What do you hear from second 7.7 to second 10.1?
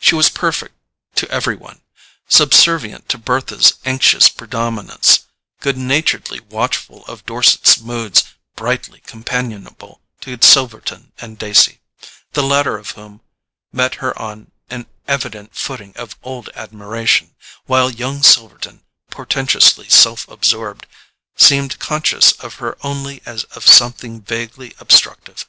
moods, brightly companionable